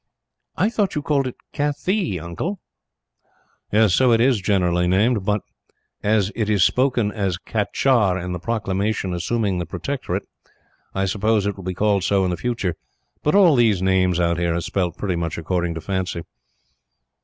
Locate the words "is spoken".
6.49-7.11